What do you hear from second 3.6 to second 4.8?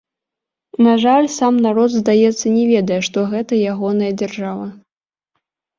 ягоная дзяржава.